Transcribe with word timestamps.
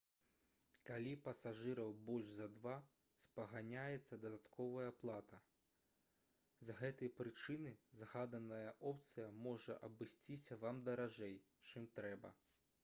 калі 0.89 1.09
пасажыраў 1.25 1.91
больш 2.05 2.29
за 2.37 2.45
2 2.53 2.71
спаганяецца 3.25 4.19
дадатковая 4.23 4.87
плата 5.03 5.41
з 6.69 6.75
гэтай 6.79 7.11
прычыны 7.19 7.73
згаданая 7.99 8.75
опцыя 8.93 9.27
можа 9.49 9.75
абысціся 9.89 10.57
вам 10.65 10.81
даражэй 10.89 11.37
чым 11.73 11.87
трэба 12.01 12.33